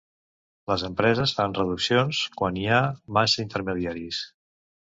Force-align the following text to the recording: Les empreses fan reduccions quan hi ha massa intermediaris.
Les 0.71 0.85
empreses 0.87 1.33
fan 1.41 1.53
reduccions 1.59 2.23
quan 2.41 2.59
hi 2.63 2.67
ha 2.77 2.83
massa 3.19 3.41
intermediaris. 3.45 4.25